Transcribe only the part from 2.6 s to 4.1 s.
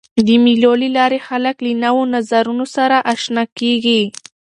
سره آشنا کيږي.